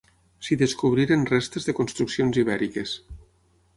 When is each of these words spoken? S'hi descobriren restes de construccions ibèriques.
S'hi 0.45 0.55
descobriren 0.61 1.27
restes 1.31 1.69
de 1.69 1.77
construccions 1.81 2.41
ibèriques. 2.45 2.95